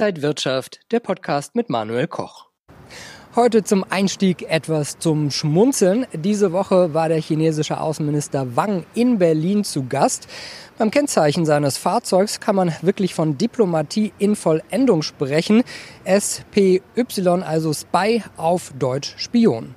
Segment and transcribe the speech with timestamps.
[0.00, 2.46] Inside Wirtschaft, der Podcast mit Manuel Koch.
[3.36, 6.06] Heute zum Einstieg etwas zum Schmunzeln.
[6.14, 10.26] Diese Woche war der chinesische Außenminister Wang in Berlin zu Gast.
[10.78, 15.64] Beim Kennzeichen seines Fahrzeugs kann man wirklich von Diplomatie in Vollendung sprechen.
[16.06, 16.80] SPY,
[17.42, 19.74] also Spy auf Deutsch Spion.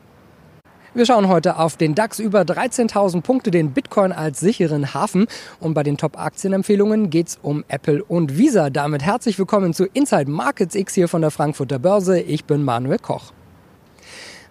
[0.96, 5.26] Wir schauen heute auf den DAX über 13.000 Punkte, den Bitcoin als sicheren Hafen.
[5.60, 8.70] Und bei den Top-Aktienempfehlungen geht's um Apple und Visa.
[8.70, 12.20] Damit herzlich willkommen zu Inside Markets X hier von der Frankfurter Börse.
[12.20, 13.34] Ich bin Manuel Koch.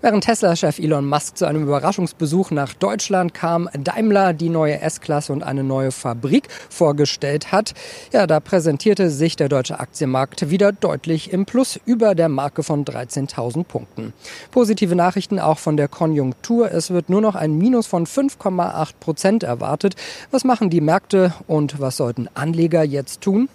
[0.02, 5.44] Während Tesla-Chef Elon Musk zu einem Überraschungsbesuch nach Deutschland kam, Daimler die neue S-Klasse und
[5.44, 7.72] eine neue Fabrik vorgestellt hat,
[8.12, 12.84] ja, da präsentierte sich der deutsche Aktienmarkt wieder deutlich im Plus über der Marke von
[12.84, 14.12] 13.000 Punkten.
[14.50, 16.72] Positive Nachrichten auch von der Konjunktur.
[16.72, 19.94] Es wird nur noch ein Minus von 5,8 Prozent erwartet.
[20.32, 23.48] Was machen die Märkte und was sollten Anleger jetzt tun?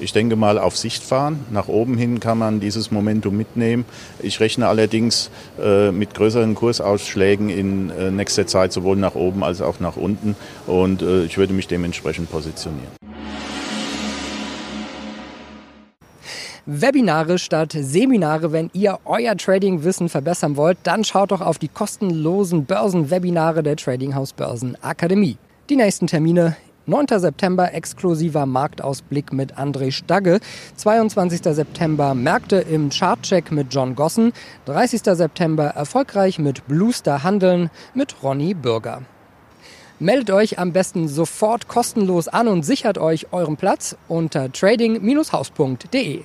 [0.00, 1.46] Ich denke mal auf Sicht fahren.
[1.50, 3.84] Nach oben hin kann man dieses Momentum mitnehmen.
[4.20, 5.30] Ich rechne allerdings
[5.62, 10.34] äh, mit größeren Kursausschlägen in äh, nächster Zeit sowohl nach oben als auch nach unten
[10.66, 12.90] und äh, ich würde mich dementsprechend positionieren.
[16.66, 18.50] Webinare statt Seminare.
[18.50, 24.14] Wenn ihr euer Trading-Wissen verbessern wollt, dann schaut doch auf die kostenlosen Börsenwebinare der Trading
[24.14, 25.36] House Börsen Akademie.
[25.68, 26.56] Die nächsten Termine
[26.86, 27.06] 9.
[27.18, 30.40] September exklusiver Marktausblick mit André Stagge.
[30.76, 31.40] 22.
[31.42, 34.34] September Märkte im Chartcheck mit John Gossen.
[34.66, 35.00] 30.
[35.16, 39.00] September erfolgreich mit Bluester Handeln mit Ronny Bürger.
[39.98, 46.20] Meldet euch am besten sofort kostenlos an und sichert euch euren Platz unter trading-haus.de.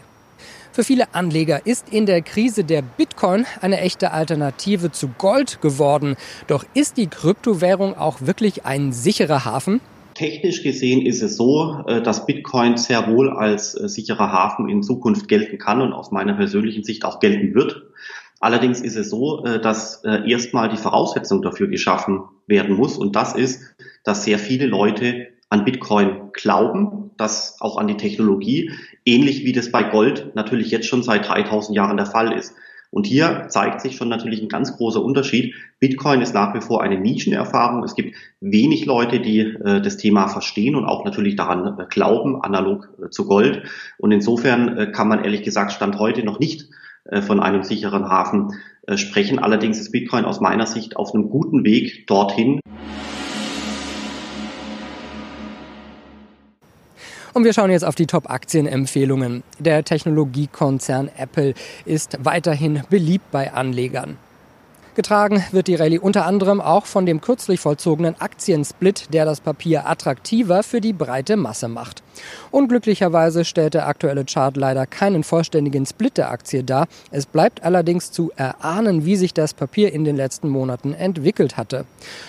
[0.74, 6.18] Für viele Anleger ist in der Krise der Bitcoin eine echte Alternative zu Gold geworden.
[6.48, 9.80] Doch ist die Kryptowährung auch wirklich ein sicherer Hafen?
[10.20, 14.84] Technisch gesehen ist es so, äh, dass Bitcoin sehr wohl als äh, sicherer Hafen in
[14.84, 17.84] Zukunft gelten kann und aus meiner persönlichen Sicht auch gelten wird.
[18.42, 23.34] Allerdings ist es so, äh, dass erstmal die Voraussetzung dafür geschaffen werden muss und das
[23.34, 23.62] ist,
[24.04, 28.72] dass sehr viele Leute an Bitcoin glauben, dass auch an die Technologie,
[29.06, 32.56] ähnlich wie das bei Gold natürlich jetzt schon seit 3000 Jahren der Fall ist.
[32.92, 35.54] Und hier zeigt sich schon natürlich ein ganz großer Unterschied.
[35.80, 37.84] Bitcoin ist nach wie vor eine Nischenerfahrung.
[37.84, 42.42] Es gibt wenig Leute, die äh, das Thema verstehen und auch natürlich daran äh, glauben,
[42.42, 43.64] analog äh, zu Gold.
[44.00, 46.68] Und insofern äh, kann man ehrlich gesagt Stand heute noch nicht
[47.06, 48.54] äh, von einem sicheren Hafen
[48.88, 49.38] äh, sprechen.
[49.38, 52.60] Allerdings ist Bitcoin aus meiner Sicht auf einem guten Weg dorthin.
[57.40, 59.44] Und wir schauen jetzt auf die Top-Aktienempfehlungen.
[59.60, 61.54] Der Technologiekonzern Apple
[61.86, 64.18] ist weiterhin beliebt bei Anlegern.
[64.94, 69.88] Getragen wird die Rallye unter anderem auch von dem kürzlich vollzogenen Aktiensplit, der das Papier
[69.88, 72.04] attraktiver für die breite Masse macht.
[72.52, 76.88] Unglücklicherweise stellt der aktuelle Chart leider keinen vollständigen Split der Aktie dar.
[77.12, 81.86] Es bleibt allerdings zu erahnen, wie sich das Papier in den letzten Monaten entwickelt hatte.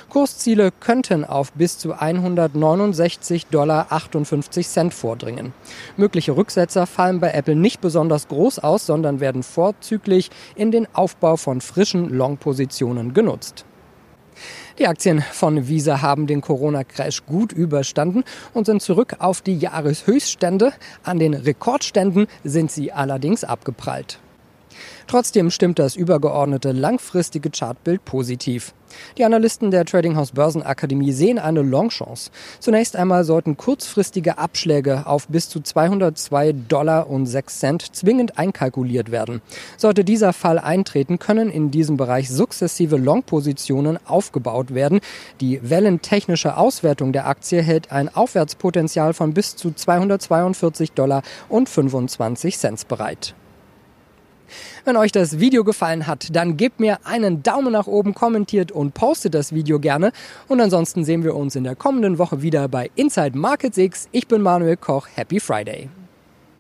[0.09, 3.87] Kursziele könnten auf bis zu 169,58 Dollar
[4.91, 5.53] vordringen.
[5.97, 11.37] Mögliche Rücksetzer fallen bei Apple nicht besonders groß aus, sondern werden vorzüglich in den Aufbau
[11.37, 13.65] von frischen Long-Positionen Positionen genutzt.
[14.81, 18.25] Die Aktien von Visa haben den Corona-Crash gut überstanden
[18.55, 20.73] und sind zurück auf die Jahreshöchststände.
[21.03, 24.21] An den Rekordständen sind sie allerdings abgeprallt.
[25.11, 28.75] Trotzdem stimmt das übergeordnete langfristige Chartbild positiv.
[29.19, 32.31] Die Analysten der Trading House Börsenakademie sehen eine Longchance.
[32.61, 39.11] Zunächst einmal sollten kurzfristige Abschläge auf bis zu 202 Dollar und 6 Cent zwingend einkalkuliert
[39.11, 39.43] werden.
[39.77, 45.01] Sollte dieser Fall eintreten, können in diesem Bereich sukzessive Long-Positionen aufgebaut werden.
[45.41, 52.57] Die wellentechnische Auswertung der Aktie hält ein Aufwärtspotenzial von bis zu 242 Dollar und 25
[52.57, 53.35] Cent bereit.
[54.85, 58.95] Wenn euch das Video gefallen hat, dann gebt mir einen Daumen nach oben, kommentiert und
[58.95, 60.13] postet das Video gerne.
[60.49, 64.09] Und ansonsten sehen wir uns in der kommenden Woche wieder bei Inside Markets X.
[64.13, 65.09] Ich bin Manuel Koch.
[65.15, 65.89] Happy Friday.